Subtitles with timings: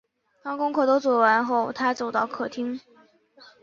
[0.41, 2.81] 当功课都做完后，她走到客厅